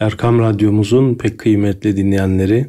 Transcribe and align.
Erkam 0.00 0.38
Radyomuzun 0.38 1.14
pek 1.14 1.38
kıymetli 1.38 1.96
dinleyenleri, 1.96 2.66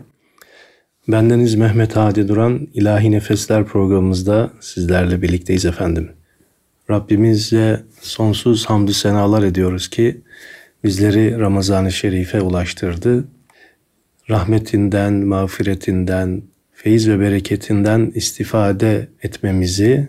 bendeniz 1.07 1.55
Mehmet 1.55 1.95
Hadi 1.95 2.27
Duran 2.27 2.67
İlahi 2.73 3.11
Nefesler 3.11 3.65
programımızda 3.65 4.51
sizlerle 4.59 5.21
birlikteyiz 5.21 5.65
efendim. 5.65 6.11
Rabbimize 6.89 7.83
sonsuz 8.01 8.65
hamdü 8.65 8.93
senalar 8.93 9.43
ediyoruz 9.43 9.89
ki 9.89 10.21
bizleri 10.83 11.39
Ramazan-ı 11.39 11.91
Şerif'e 11.91 12.41
ulaştırdı. 12.41 13.25
Rahmetinden, 14.29 15.13
mağfiretinden, 15.13 16.41
feyiz 16.73 17.09
ve 17.09 17.19
bereketinden 17.19 18.11
istifade 18.15 19.07
etmemizi 19.23 20.07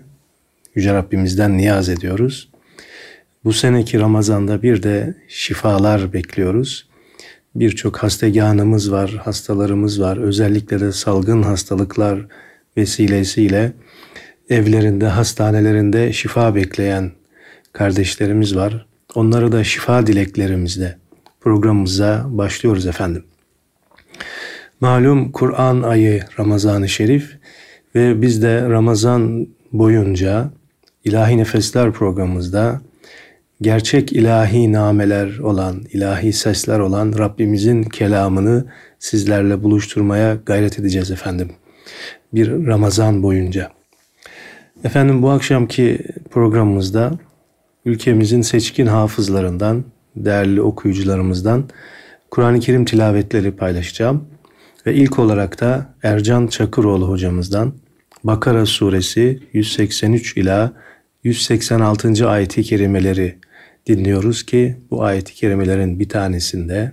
Yüce 0.74 0.94
Rabbimizden 0.94 1.56
niyaz 1.56 1.88
ediyoruz. 1.88 2.48
Bu 3.44 3.52
seneki 3.52 4.00
Ramazan'da 4.00 4.62
bir 4.62 4.82
de 4.82 5.14
şifalar 5.28 6.12
bekliyoruz. 6.12 6.91
Birçok 7.54 7.96
hastegahımız 7.96 8.92
var, 8.92 9.10
hastalarımız 9.24 10.00
var. 10.00 10.16
Özellikle 10.16 10.80
de 10.80 10.92
salgın 10.92 11.42
hastalıklar 11.42 12.26
vesilesiyle 12.76 13.72
evlerinde, 14.50 15.06
hastanelerinde 15.06 16.12
şifa 16.12 16.54
bekleyen 16.54 17.12
kardeşlerimiz 17.72 18.56
var. 18.56 18.86
Onları 19.14 19.52
da 19.52 19.64
şifa 19.64 20.06
dileklerimizle 20.06 20.96
programımıza 21.40 22.24
başlıyoruz 22.28 22.86
efendim. 22.86 23.24
Malum 24.80 25.32
Kur'an 25.32 25.82
ayı 25.82 26.22
Ramazan-ı 26.38 26.88
Şerif 26.88 27.38
ve 27.94 28.22
biz 28.22 28.42
de 28.42 28.68
Ramazan 28.68 29.46
boyunca 29.72 30.50
İlahi 31.04 31.36
Nefesler 31.36 31.92
programımızda 31.92 32.80
gerçek 33.62 34.12
ilahi 34.12 34.72
nameler 34.72 35.38
olan, 35.38 35.82
ilahi 35.92 36.32
sesler 36.32 36.78
olan 36.78 37.14
Rabbimizin 37.18 37.82
kelamını 37.82 38.64
sizlerle 38.98 39.62
buluşturmaya 39.62 40.34
gayret 40.46 40.78
edeceğiz 40.78 41.10
efendim. 41.10 41.50
Bir 42.34 42.66
Ramazan 42.66 43.22
boyunca. 43.22 43.70
Efendim 44.84 45.22
bu 45.22 45.30
akşamki 45.30 45.98
programımızda 46.30 47.12
ülkemizin 47.84 48.42
seçkin 48.42 48.86
hafızlarından, 48.86 49.84
değerli 50.16 50.62
okuyucularımızdan 50.62 51.64
Kur'an-ı 52.30 52.60
Kerim 52.60 52.84
tilavetleri 52.84 53.52
paylaşacağım. 53.52 54.24
Ve 54.86 54.94
ilk 54.94 55.18
olarak 55.18 55.60
da 55.60 55.94
Ercan 56.02 56.46
Çakıroğlu 56.46 57.08
hocamızdan 57.08 57.72
Bakara 58.24 58.66
suresi 58.66 59.42
183 59.52 60.36
ila 60.36 60.72
186. 61.24 62.28
ayeti 62.28 62.62
kerimeleri 62.62 63.38
dinliyoruz 63.86 64.42
ki 64.42 64.76
bu 64.90 65.04
ayeti 65.04 65.34
kerimelerin 65.34 65.98
bir 65.98 66.08
tanesinde 66.08 66.92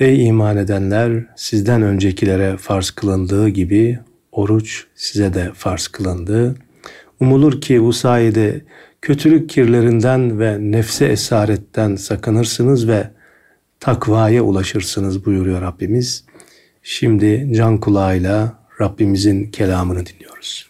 Ey 0.00 0.26
iman 0.26 0.56
edenler 0.56 1.26
sizden 1.36 1.82
öncekilere 1.82 2.56
farz 2.56 2.90
kılındığı 2.90 3.48
gibi 3.48 3.98
oruç 4.32 4.86
size 4.94 5.34
de 5.34 5.50
farz 5.54 5.88
kılındı. 5.88 6.54
Umulur 7.20 7.60
ki 7.60 7.82
bu 7.82 7.92
sayede 7.92 8.60
kötülük 9.02 9.50
kirlerinden 9.50 10.40
ve 10.40 10.56
nefse 10.60 11.06
esaretten 11.06 11.96
sakınırsınız 11.96 12.88
ve 12.88 13.10
takvaya 13.80 14.42
ulaşırsınız 14.42 15.24
buyuruyor 15.26 15.62
Rabbimiz. 15.62 16.24
Şimdi 16.82 17.52
can 17.54 17.80
kulağıyla 17.80 18.58
Rabbimizin 18.80 19.50
kelamını 19.50 20.06
dinliyoruz. 20.06 20.69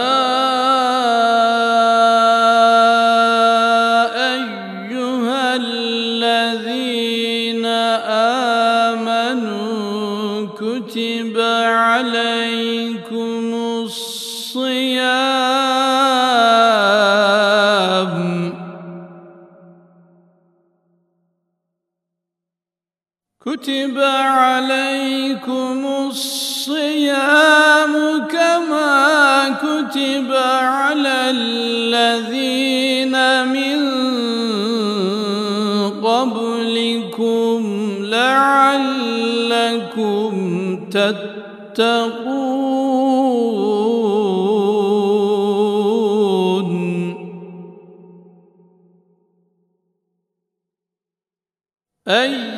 كتب 23.71 23.97
عليكم 23.99 25.85
الصيام 26.07 27.93
كما 28.27 29.49
كتب 29.49 30.31
على 30.35 31.29
الذين 31.29 33.15
من 33.47 33.79
قبلكم 36.03 37.59
لعلكم 37.99 39.51
تتقون. 40.89 42.21
أياما 52.07 52.50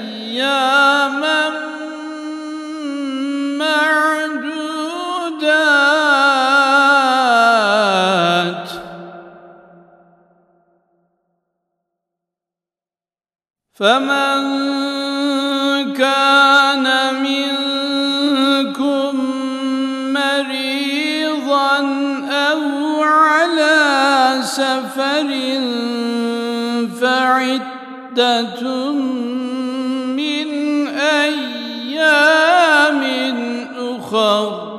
فمن 13.83 14.43
كان 15.93 16.87
منكم 17.23 19.11
مريضا 20.13 21.77
أو 22.31 22.61
على 23.03 24.39
سفر 24.41 25.29
فعدة 27.01 28.61
من 30.15 30.47
أيام 30.97 32.23
أخر. 33.77 34.73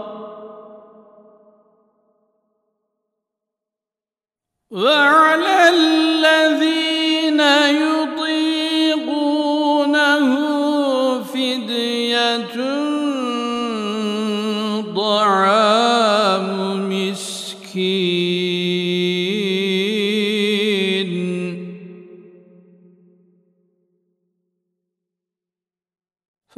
وعلى 4.70 5.23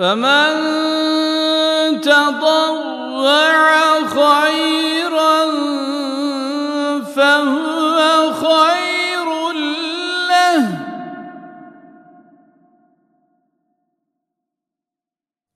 فمن 0.06 2.00
تطوع 2.00 3.66
خيرا 4.06 5.44
فهو 7.02 8.32
خير 8.32 9.52
له. 10.30 10.64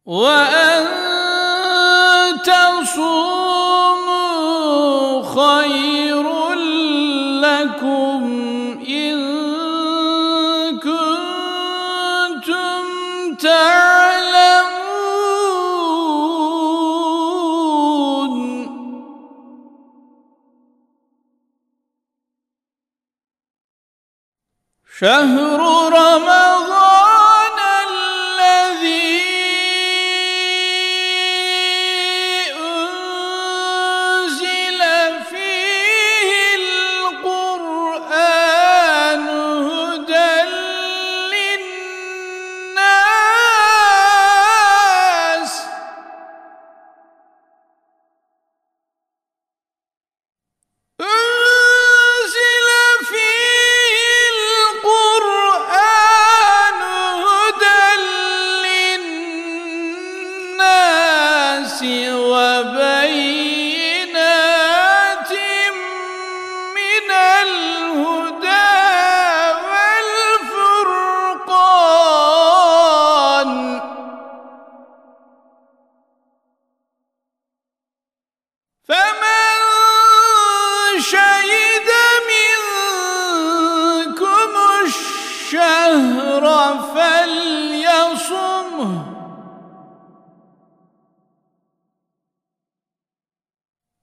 وأن 0.06 0.69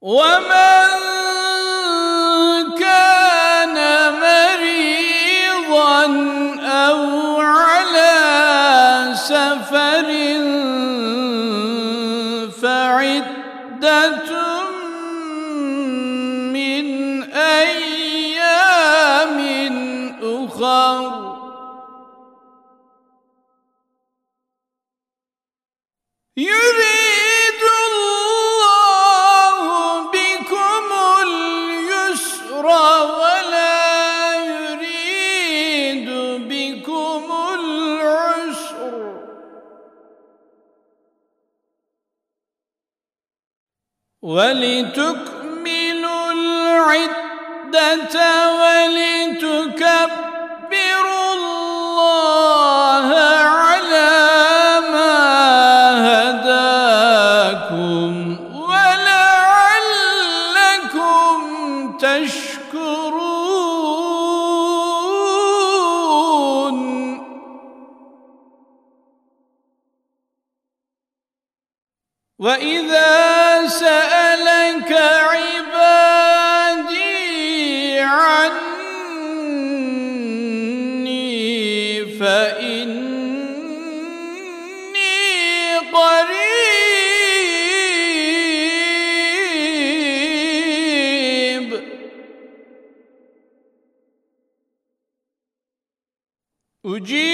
ومن 0.08 0.77
فإني 82.20 83.28
قريب. 85.94 86.48
أجيب 96.86 97.27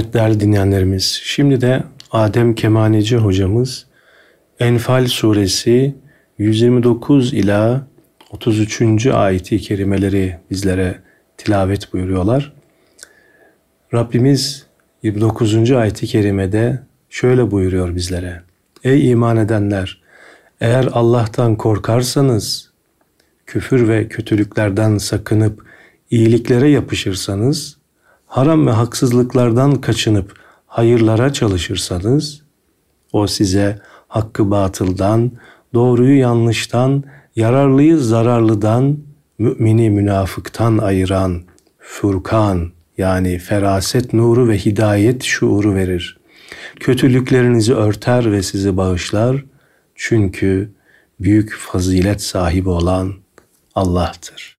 Evet 0.00 0.14
değerli 0.14 0.40
dinleyenlerimiz, 0.40 1.20
şimdi 1.24 1.60
de 1.60 1.82
Adem 2.10 2.54
Kemaneci 2.54 3.16
hocamız 3.16 3.86
Enfal 4.60 5.06
suresi 5.06 5.94
129 6.38 7.34
ila 7.34 7.86
33. 8.30 9.06
ayeti 9.06 9.58
kerimeleri 9.58 10.36
bizlere 10.50 10.98
tilavet 11.36 11.92
buyuruyorlar. 11.92 12.52
Rabbimiz 13.94 14.66
29. 15.02 15.70
ayeti 15.70 16.06
kerimede 16.06 16.82
şöyle 17.10 17.50
buyuruyor 17.50 17.94
bizlere. 17.94 18.42
Ey 18.84 19.10
iman 19.10 19.36
edenler! 19.36 20.02
Eğer 20.60 20.88
Allah'tan 20.92 21.56
korkarsanız, 21.56 22.70
küfür 23.46 23.88
ve 23.88 24.08
kötülüklerden 24.08 24.98
sakınıp 24.98 25.64
iyiliklere 26.10 26.68
yapışırsanız, 26.68 27.79
haram 28.30 28.66
ve 28.66 28.70
haksızlıklardan 28.70 29.80
kaçınıp 29.80 30.36
hayırlara 30.66 31.32
çalışırsanız, 31.32 32.42
o 33.12 33.26
size 33.26 33.78
hakkı 34.08 34.50
batıldan, 34.50 35.32
doğruyu 35.74 36.18
yanlıştan, 36.18 37.04
yararlıyı 37.36 37.98
zararlıdan, 37.98 38.98
mümini 39.38 39.90
münafıktan 39.90 40.78
ayıran 40.78 41.42
Furkan 41.78 42.70
yani 42.98 43.38
feraset 43.38 44.12
nuru 44.12 44.48
ve 44.48 44.58
hidayet 44.58 45.22
şuuru 45.22 45.74
verir. 45.74 46.20
Kötülüklerinizi 46.80 47.74
örter 47.74 48.32
ve 48.32 48.42
sizi 48.42 48.76
bağışlar. 48.76 49.44
Çünkü 49.94 50.72
büyük 51.20 51.56
fazilet 51.56 52.22
sahibi 52.22 52.68
olan 52.68 53.14
Allah'tır. 53.74 54.59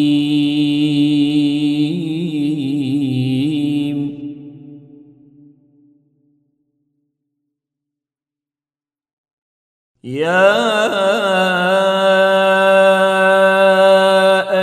يا 10.21 10.53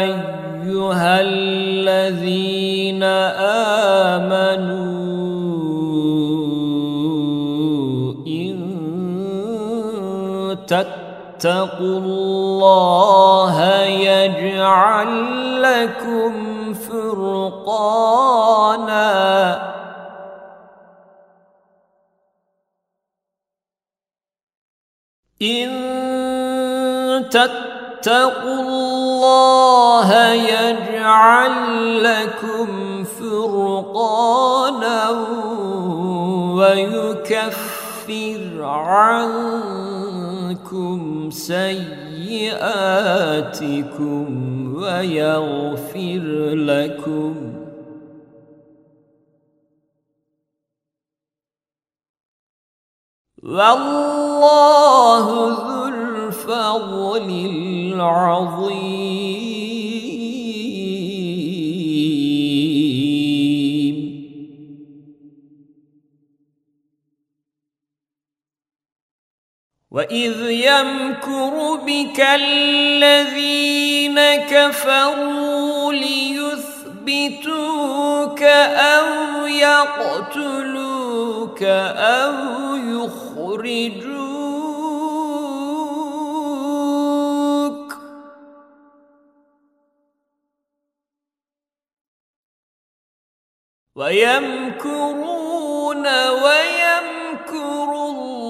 أيها 0.03 1.21
الذين 1.21 3.03
آمنوا 4.23 4.55
إن 8.27 8.57
تتقوا 10.67 11.99
الله 11.99 13.57
يجعل 13.85 15.13
لكم 15.63 16.75
فرقانا 16.75 18.38
إن 25.43 25.69
تتقوا 27.31 28.61
الله 28.61 30.33
يجعل 30.33 31.53
لكم 32.05 33.05
فرقانا 33.05 35.11
ويكفر 36.59 38.63
عنكم 38.63 39.31
سيئاتكم 41.31 42.67
ويغفر 44.75 46.23
لكم 46.55 47.35
والله 53.49 55.25
ذو 55.49 55.89
الفضل 55.89 57.29
العظيم. 57.95 59.39
واذ 69.91 70.51
يمكر 70.51 71.75
بك 71.87 72.21
الذين 72.21 74.21
كفروا 74.37 75.93
ليثبتوك 75.93 76.83
أو 78.93 79.47
يقتلوك 79.47 81.63
أو 81.63 82.35
يخرجوك 83.49 84.29
ويمكرون 93.97 95.27
ويمكر 96.45 97.91
الله. 98.11 98.49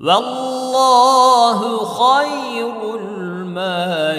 والله 0.00 1.60
خير 1.84 2.76
الماكرين. 2.94 4.10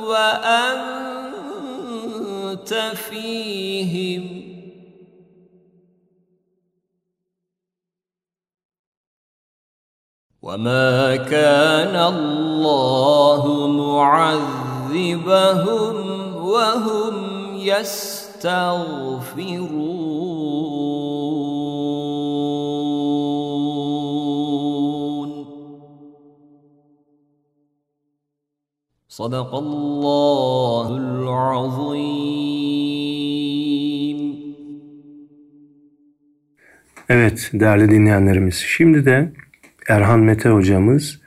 وأنت 0.05 1.45
فيهم 2.95 4.25
وما 10.43 11.17
كان 11.17 11.97
الله 11.97 13.67
معذبهم 13.67 15.17
وهم 16.37 17.15
يستغفرون 17.57 19.05
Sadakallahul 29.15 31.27
azim. 31.57 31.95
Evet 37.09 37.51
değerli 37.53 37.91
dinleyenlerimiz 37.91 38.55
şimdi 38.55 39.07
de 39.07 39.33
Erhan 39.89 40.21
Mete 40.21 40.49
hocamız 40.49 41.21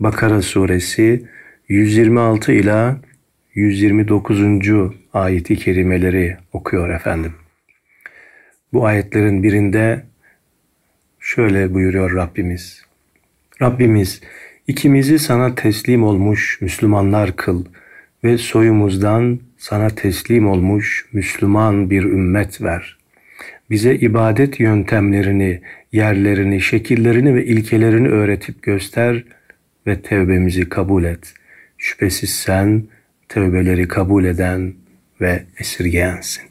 Bakara 0.00 0.42
suresi 0.42 1.28
126 1.68 2.52
ila 2.52 2.96
129. 3.54 4.40
ayeti 5.12 5.56
kerimeleri 5.56 6.36
okuyor 6.52 6.88
efendim. 6.88 7.32
Bu 8.72 8.86
ayetlerin 8.86 9.42
birinde 9.42 10.04
şöyle 11.20 11.74
buyuruyor 11.74 12.16
Rabbimiz. 12.16 12.82
Rabbimiz 13.62 14.20
İkimizi 14.66 15.18
sana 15.18 15.54
teslim 15.54 16.04
olmuş 16.04 16.58
Müslümanlar 16.60 17.36
kıl 17.36 17.64
ve 18.24 18.38
soyumuzdan 18.38 19.40
sana 19.58 19.88
teslim 19.88 20.48
olmuş 20.48 21.06
Müslüman 21.12 21.90
bir 21.90 22.02
ümmet 22.02 22.62
ver. 22.62 22.98
Bize 23.70 23.94
ibadet 23.94 24.60
yöntemlerini, 24.60 25.60
yerlerini, 25.92 26.60
şekillerini 26.60 27.34
ve 27.34 27.46
ilkelerini 27.46 28.08
öğretip 28.08 28.62
göster 28.62 29.24
ve 29.86 30.02
tevbemizi 30.02 30.68
kabul 30.68 31.04
et. 31.04 31.34
Şüphesiz 31.78 32.30
sen 32.30 32.84
tevbeleri 33.28 33.88
kabul 33.88 34.24
eden 34.24 34.74
ve 35.20 35.44
esirgeyensin. 35.58 36.42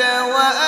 وأنت 0.00 0.67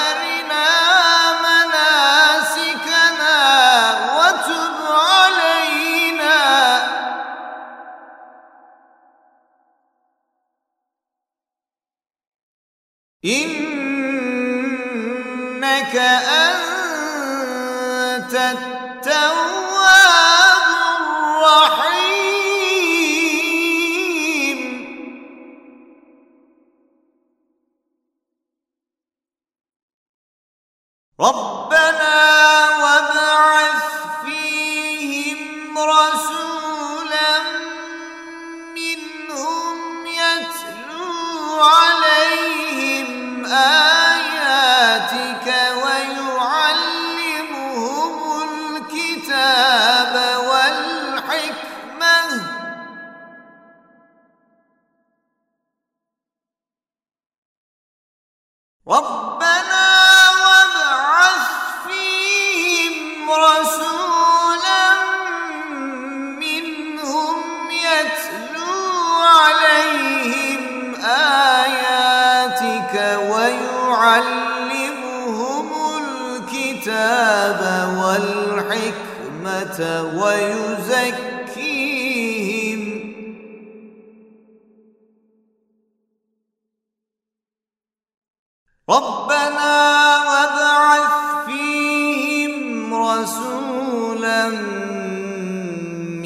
ربنا 88.90 90.18
وابعث 90.18 91.10
فيهم 91.46 92.94
رسولا 92.94 94.48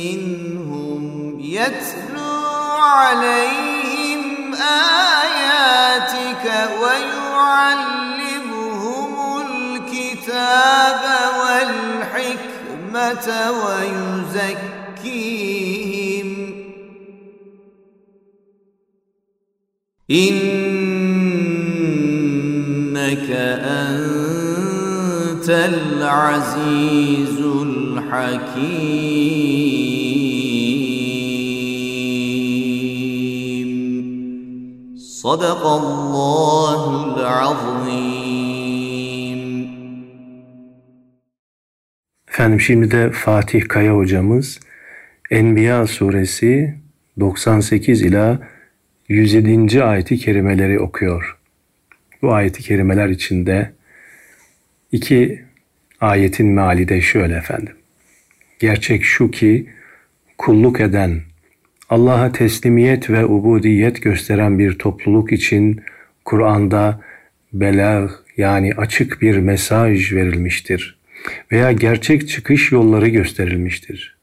منهم 0.00 1.36
يتلو 1.40 2.76
عليهم 2.80 4.54
آياتك 5.24 6.44
ويعلمهم 6.82 8.22
الكتاب 9.46 11.02
والحكمة 11.40 13.26
ويزكيهم 13.50 14.23
العزيز 25.63 27.39
الحكيم 27.39 28.99
صدق 34.97 35.63
الله 35.65 36.81
العظيم 37.15 38.39
Efendim 42.27 42.59
şimdi 42.61 42.91
de 42.91 43.11
Fatih 43.11 43.67
Kaya 43.67 43.95
hocamız 43.95 44.59
Enbiya 45.31 45.87
suresi 45.87 46.75
98 47.19 48.01
ila 48.01 48.39
107. 49.09 49.83
ayeti 49.83 50.17
kerimeleri 50.17 50.79
okuyor. 50.79 51.37
Bu 52.21 52.33
ayeti 52.33 52.61
kerimeler 52.61 53.09
içinde 53.09 53.71
iki 54.91 55.42
ayetin 56.04 56.46
meali 56.46 56.88
de 56.88 57.00
şöyle 57.00 57.36
efendim. 57.36 57.74
Gerçek 58.58 59.04
şu 59.04 59.30
ki 59.30 59.66
kulluk 60.38 60.80
eden 60.80 61.20
Allah'a 61.88 62.32
teslimiyet 62.32 63.10
ve 63.10 63.26
ubudiyet 63.26 64.02
gösteren 64.02 64.58
bir 64.58 64.78
topluluk 64.78 65.32
için 65.32 65.80
Kur'an'da 66.24 67.00
belag 67.52 68.10
yani 68.36 68.74
açık 68.74 69.22
bir 69.22 69.36
mesaj 69.36 70.12
verilmiştir 70.12 70.98
veya 71.52 71.72
gerçek 71.72 72.28
çıkış 72.28 72.72
yolları 72.72 73.08
gösterilmiştir. 73.08 74.16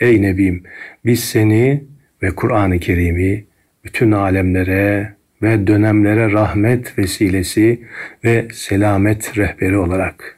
Ey 0.00 0.22
Nebim 0.22 0.62
biz 1.04 1.24
seni 1.24 1.84
ve 2.22 2.30
Kur'an-ı 2.30 2.78
Kerim'i 2.78 3.44
bütün 3.84 4.12
alemlere 4.12 5.14
ve 5.42 5.66
dönemlere 5.66 6.32
rahmet 6.32 6.98
vesilesi 6.98 7.80
ve 8.24 8.48
selamet 8.52 9.38
rehberi 9.38 9.76
olarak 9.76 10.37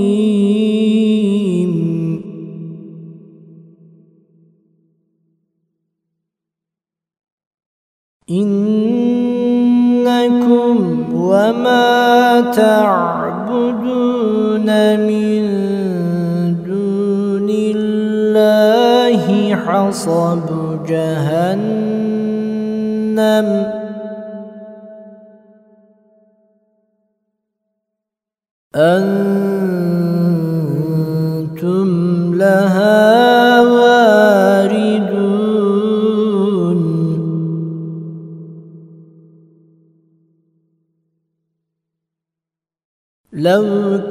وما 11.51 12.41
تعبدون 12.55 12.99
من 14.99 15.43
دون 16.63 17.49
الله 17.75 19.25
حصب 19.55 20.47
جهنم. 20.87 22.11
أنتم 28.75 29.30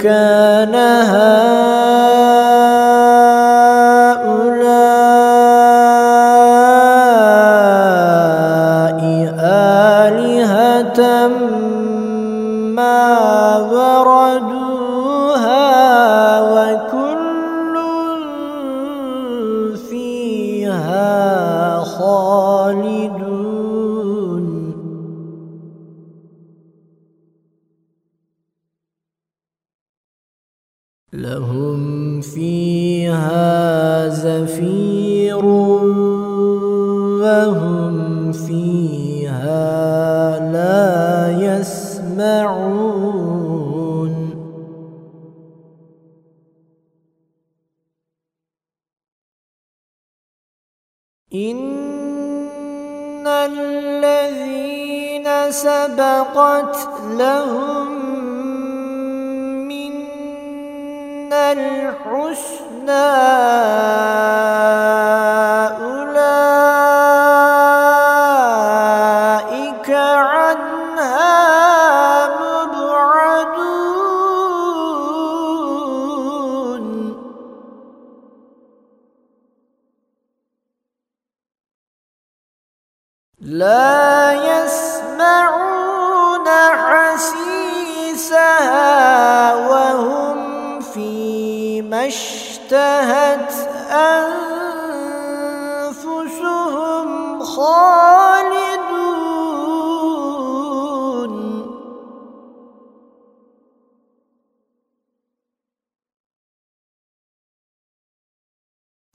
لو 0.04 1.39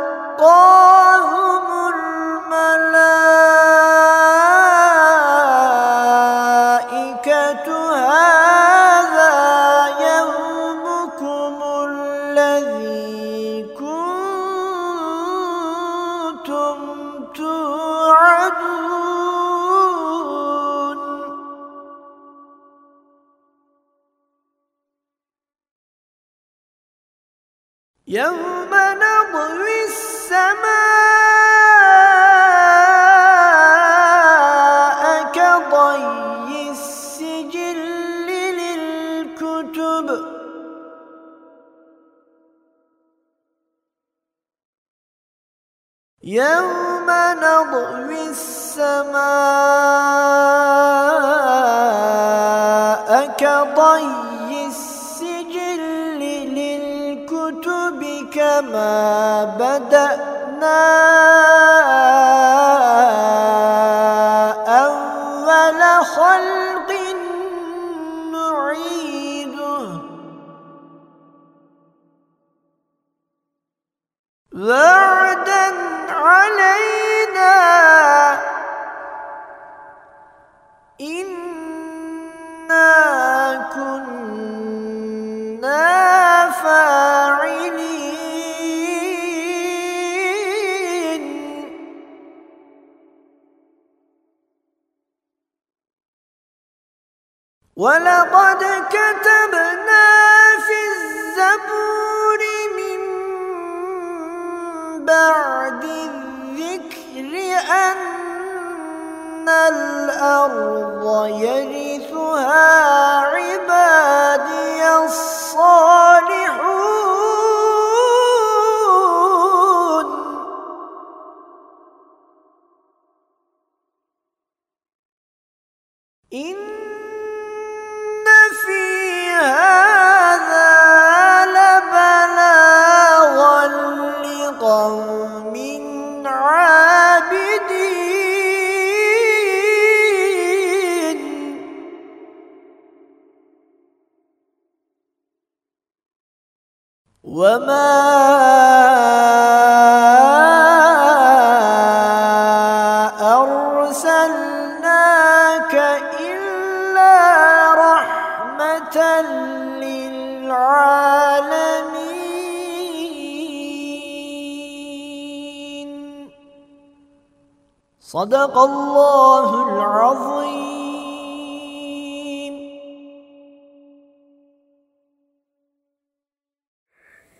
صدق 168.13 168.57
الله 168.57 169.49
العظيم 169.67 170.55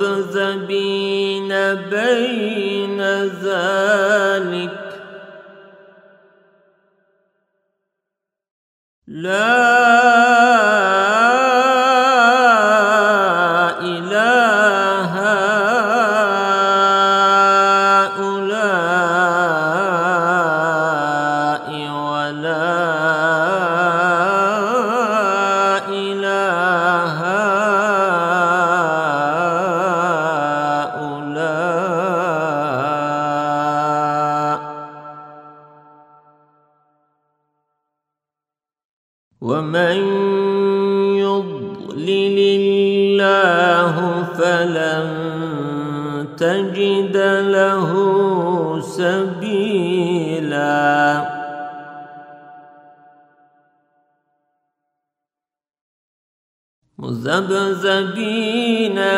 مذبذبين 0.00 1.48
بين 1.74 2.43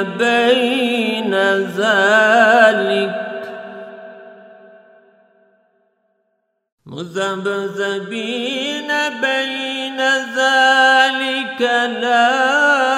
بين 0.02 1.34
ذلك. 1.78 3.26
مذبذبين 6.86 8.88
بين 9.20 10.00
ذلك 10.36 11.60
لا 12.00 12.95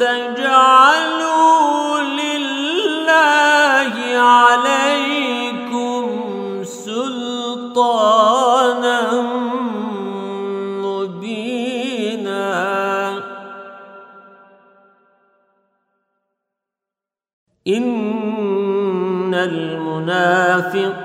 تجعلوا 0.00 2.00
لله 2.00 3.92
عليكم 4.16 6.04
سلطانا 6.64 7.62
مبينا. 10.82 12.48
إن 17.68 19.34
المنافقين 19.34 21.00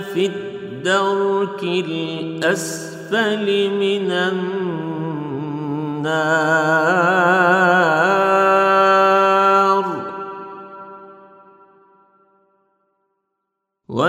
في 0.00 0.26
الدرك 0.26 1.62
الأسفل 1.62 3.70
من 3.70 4.12
النار. 4.12 4.40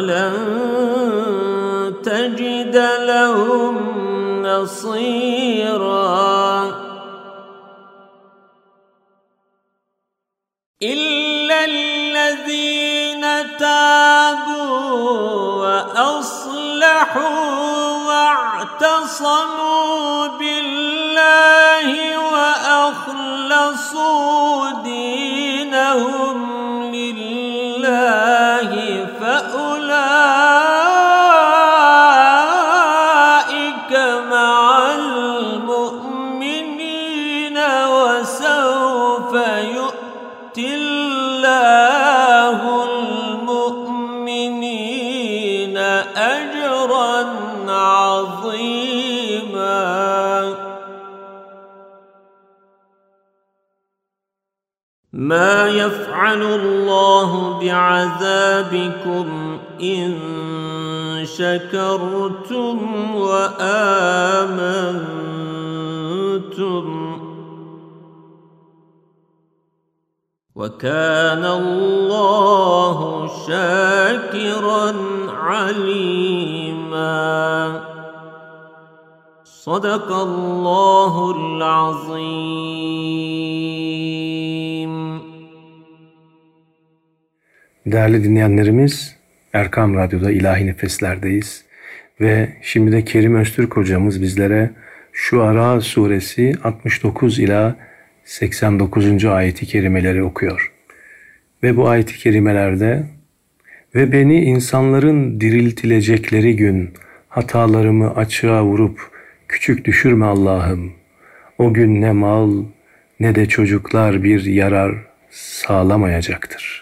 ولن 0.02 1.94
تجد 2.04 2.76
لهم 3.08 3.78
نصيرا 4.42 5.41
ما 55.22 55.68
يفعل 55.68 56.42
الله 56.42 57.60
بعذابكم 57.60 59.58
إن 59.82 60.18
شكرتم 61.24 63.16
وآمنتم. 63.16 64.52
وكان 70.56 71.46
الله 71.46 73.28
شاكرا 73.48 74.94
عليما. 75.30 77.12
صدق 79.46 80.12
الله 80.12 81.36
العظيم. 81.38 83.51
Değerli 87.86 88.24
dinleyenlerimiz, 88.24 89.16
Erkam 89.54 89.96
Radyo'da 89.96 90.32
İlahi 90.32 90.66
Nefesler'deyiz. 90.66 91.66
Ve 92.22 92.50
şimdi 92.62 92.92
de 92.92 93.06
Kerim 93.06 93.36
Öztürk 93.36 93.78
hocamız 93.78 94.22
bizlere 94.22 94.70
Şuara 95.14 95.82
suresi 95.82 96.54
69 96.64 97.40
ila 97.40 97.76
89. 98.26 99.26
ayeti 99.26 99.66
kerimeleri 99.66 100.24
okuyor. 100.24 100.74
Ve 101.64 101.78
bu 101.78 101.90
ayeti 101.90 102.18
kerimelerde 102.18 103.04
ve 103.96 104.12
beni 104.12 104.44
insanların 104.44 105.42
diriltilecekleri 105.42 106.56
gün 106.56 106.90
hatalarımı 107.30 108.16
açığa 108.16 108.66
vurup 108.66 109.12
küçük 109.48 109.86
düşürme 109.86 110.26
Allah'ım. 110.26 110.94
O 111.58 111.74
gün 111.74 112.02
ne 112.02 112.12
mal 112.12 112.64
ne 113.20 113.36
de 113.36 113.46
çocuklar 113.46 114.24
bir 114.24 114.46
yarar 114.46 114.96
sağlamayacaktır. 115.32 116.81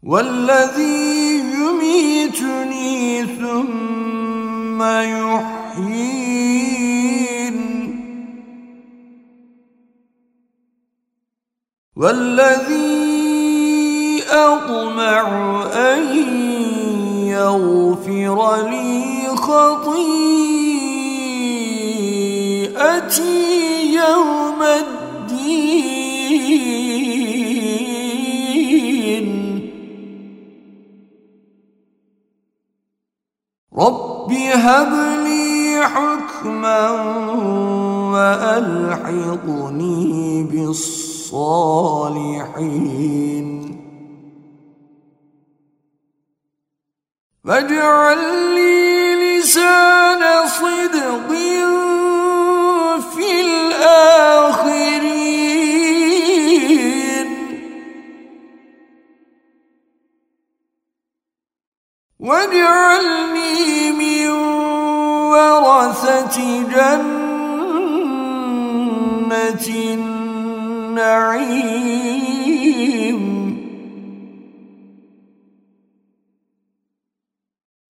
والذي 0.06 1.38
يميتني 1.40 3.26
ثم 3.26 4.84
يحيين. 4.84 6.06
والذي 11.96 12.96
أطمع 14.30 15.28
أن 15.74 16.02
يغفر 17.28 18.38
لي 18.70 19.28
خطيئتي. 19.36 20.06
رب 33.78 34.32
هب 34.32 34.94
لي 35.26 35.82
حكما 35.84 36.92
وألحقني 38.14 39.64
بالصالحين 40.52 41.86
واجعل 47.46 48.18
لي 48.56 49.16
لسان 49.40 50.48
صدق 50.48 51.30
واجعلني 62.26 63.92
من 63.92 64.30
ورثة 65.30 66.38
جنة 66.74 67.16
النعيم. 69.94 71.26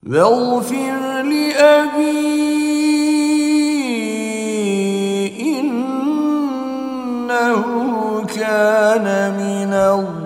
واغفر 0.06 1.22
لأبي 1.22 2.46
إنه 5.60 7.62
كان 8.36 9.08
من 9.38 9.74
الضالين 9.74 10.26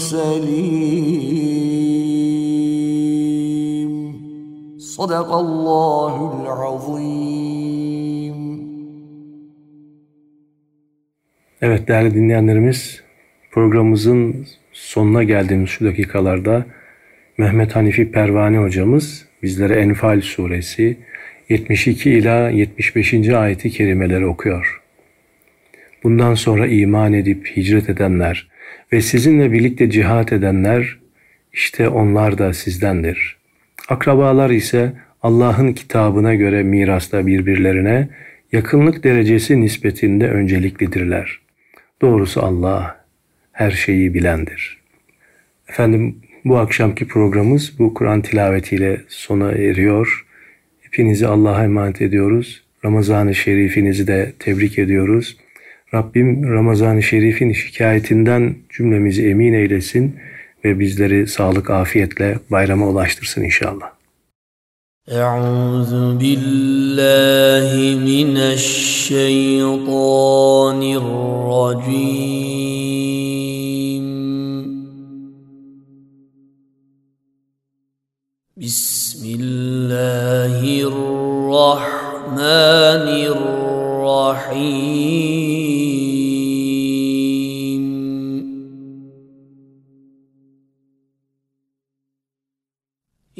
سليم 0.00 1.56
صدق 4.78 5.30
الله 5.32 6.14
العظيم 6.42 7.26
Evet 11.62 11.88
değerli 11.88 12.14
dinleyenlerimiz 12.14 13.02
programımızın 13.50 14.46
sonuna 14.72 15.22
geldiğimiz 15.22 15.70
şu 15.70 15.84
dakikalarda 15.84 16.66
Mehmet 17.38 17.76
Hanifi 17.76 18.10
Pervane 18.12 18.58
hocamız 18.58 19.26
bizlere 19.42 19.74
Enfal 19.74 20.20
suresi 20.20 20.96
72 21.48 22.10
ila 22.10 22.50
75. 22.50 23.28
ayeti 23.28 23.70
kerimeleri 23.70 24.26
okuyor. 24.26 24.82
Bundan 26.04 26.34
sonra 26.34 26.66
iman 26.66 27.12
edip 27.12 27.56
hicret 27.56 27.88
edenler 27.90 28.48
ve 28.93 29.01
sizinle 29.01 29.51
birlikte 29.51 29.89
cihat 29.89 30.33
edenler 30.33 30.97
işte 31.53 31.89
onlar 31.89 32.37
da 32.37 32.53
sizdendir. 32.53 33.37
Akrabalar 33.89 34.49
ise 34.49 34.93
Allah'ın 35.21 35.73
kitabına 35.73 36.35
göre 36.35 36.63
mirasta 36.63 37.27
birbirlerine 37.27 38.07
yakınlık 38.51 39.03
derecesi 39.03 39.61
nispetinde 39.61 40.27
önceliklidirler. 40.27 41.39
Doğrusu 42.01 42.41
Allah 42.41 43.05
her 43.51 43.71
şeyi 43.71 44.13
bilendir. 44.13 44.81
Efendim 45.69 46.15
bu 46.45 46.57
akşamki 46.57 47.07
programımız 47.07 47.79
bu 47.79 47.93
Kur'an 47.93 48.21
tilavetiyle 48.21 49.01
sona 49.07 49.51
eriyor. 49.51 50.25
Hepinizi 50.81 51.27
Allah'a 51.27 51.63
emanet 51.63 52.01
ediyoruz. 52.01 52.63
Ramazan-ı 52.85 53.35
Şerifinizi 53.35 54.07
de 54.07 54.33
tebrik 54.39 54.79
ediyoruz. 54.79 55.37
Rabbim 55.93 56.53
Ramazan-ı 56.53 57.03
Şerif'in 57.03 57.53
şikayetinden 57.53 58.55
cümlemizi 58.69 59.27
emin 59.29 59.53
eylesin 59.53 60.15
ve 60.65 60.79
bizleri 60.79 61.27
sağlık 61.27 61.69
afiyetle 61.69 62.39
bayrama 62.51 62.87
ulaştırsın 62.87 63.43
inşallah. 63.43 63.91
أعوذ 65.09 65.93
بالله 66.21 67.71
من 68.09 68.31
الشيطان 68.57 70.01
الرجيم 71.01 72.45
بسم 78.63 79.21
الله 79.39 80.59
الرحمن 80.91 82.11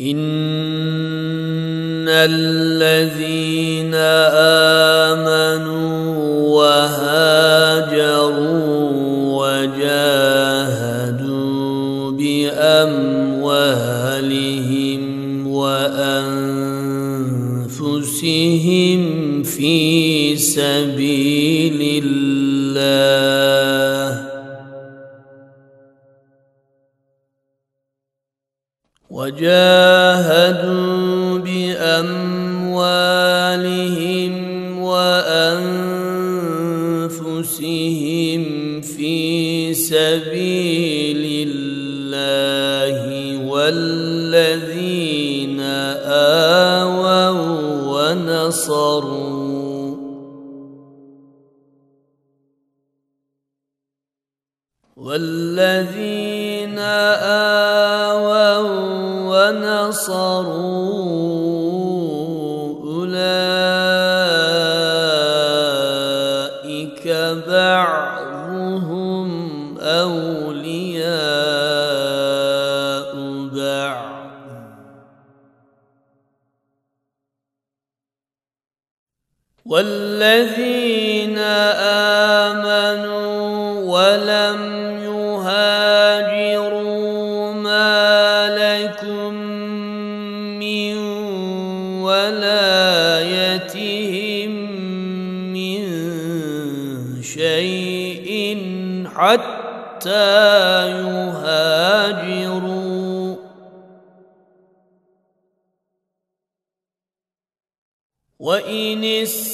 إن 0.01 0.21
الذين 2.09 3.93
آمنوا 5.13 6.01
وهاجروا 6.57 8.01
وجاهدوا 9.41 10.11
بأموالهم 12.11 13.41
وأنفسهم 15.47 16.21
في 19.43 20.35
سبيل 20.37 21.10
وجاهدوا 29.41 31.41
بأموالهم 31.41 32.93
وأنفسهم 34.79 35.61
في 38.81 39.73
سبيل 39.73 41.49
الله 41.49 43.01
والذين 43.49 45.59
آووا 46.05 47.29
ونصروا. 48.13 49.41
والذين 54.97 56.77
آووا 56.79 57.60
ونصروا 59.91 60.71
أولئك 62.83 63.41
بعضهم 67.47 69.29
أولياء 69.79 71.11
بعض. 73.55 74.11
والذين 79.65 80.70
حتى 100.01 100.89
يهاجروا. 100.89 102.41
وإن 108.39 109.03
استنصروكم 109.03 109.49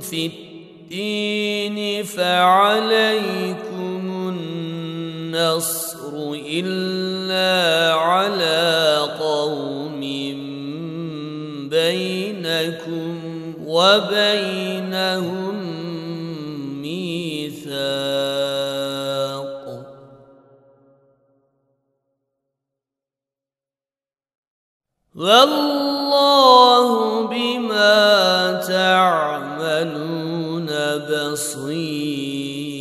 في 0.00 0.26
الدين 0.26 2.04
فعليكم 2.04 4.02
النصر 4.28 6.12
إلا 6.46 7.94
على 7.94 8.98
قوم 9.20 10.00
بينكم 11.70 13.16
وبينهم 13.66 14.71
والله 25.22 26.86
بما 27.26 28.58
تعملون 28.66 29.86
بصير. 30.98 32.72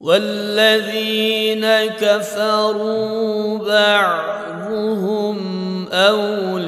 والذين 0.00 1.66
كفروا 1.86 3.58
بعضهم 3.58 5.38
أولياء 5.88 6.59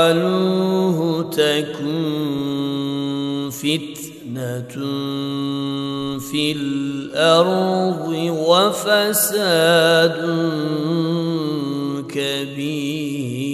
تفعلوه 0.00 1.30
تكن 1.30 1.90
فتنة 3.52 4.74
في 6.18 6.52
الأرض 6.52 8.08
وفساد 8.48 10.20
كبير. 12.08 13.50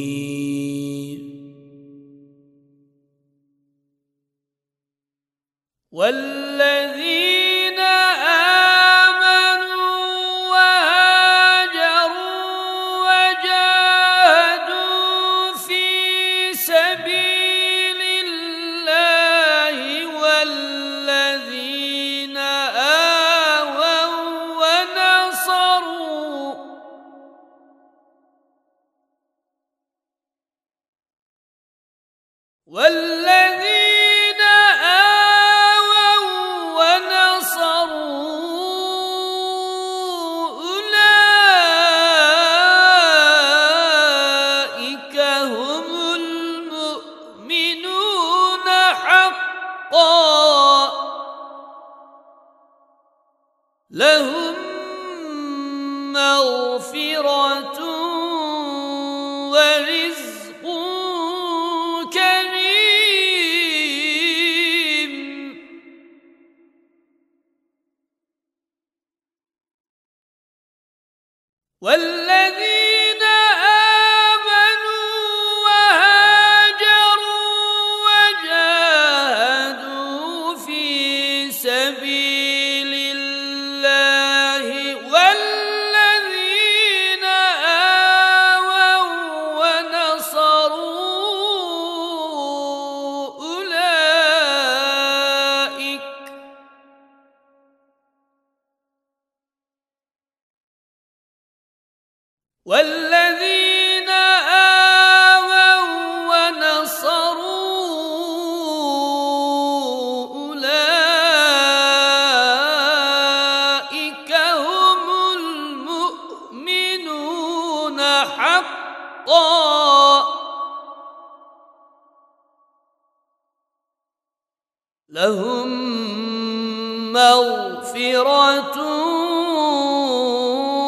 مغفرة 127.12 128.76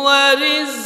ورزق 0.05 0.78